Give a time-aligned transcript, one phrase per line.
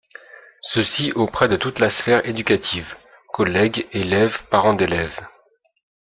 [0.63, 2.95] Ceci auprès de toute la sphère éducative:
[3.33, 5.21] collègues, élèves, parents d'élèves.